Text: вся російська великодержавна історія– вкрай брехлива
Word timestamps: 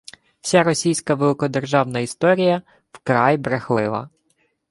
вся 0.41 0.63
російська 0.63 1.15
великодержавна 1.15 1.99
історія– 1.99 2.61
вкрай 2.91 3.37
брехлива 3.37 4.09